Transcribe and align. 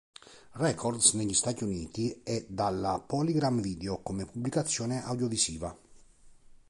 Records 0.53 1.13
negli 1.13 1.35
Stati 1.35 1.63
Uniti 1.63 2.21
e 2.23 2.47
dalla 2.49 2.99
PolyGram 2.99 3.61
Video 3.61 3.99
come 4.01 4.25
pubblicazione 4.25 5.03
audiovisiva. 5.05 5.77